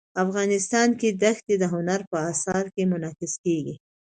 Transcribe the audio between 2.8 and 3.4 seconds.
منعکس